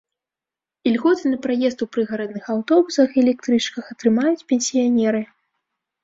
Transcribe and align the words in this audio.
Ільготы 0.91 1.25
на 1.33 1.37
праезд 1.43 1.83
у 1.85 1.87
прыгарадных 1.97 2.47
аўтобусах 2.53 3.09
і 3.13 3.17
электрычках 3.23 3.91
атрымаюць 3.97 4.45
пенсіянеры. 4.53 5.21